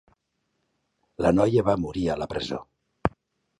La 1.27 1.33
noia 1.41 1.65
va 1.69 1.77
morir 1.83 2.07
a 2.09 2.19
la 2.25 2.31
presó. 2.35 2.61